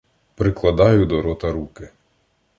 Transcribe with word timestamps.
Прикладаю 0.35 1.05
до 1.05 1.21
рота 1.21 1.51
руки. 1.51 1.89